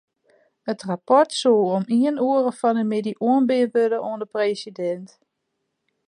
It 0.71 0.81
rapport 0.89 1.27
soe 1.41 1.65
om 1.75 1.85
ien 1.99 2.21
oere 2.27 2.51
fan 2.59 2.79
'e 2.79 2.85
middei 2.91 3.19
oanbean 3.27 3.71
wurde 3.75 3.99
oan 4.07 4.21
de 4.21 4.27
presidint. 4.35 5.09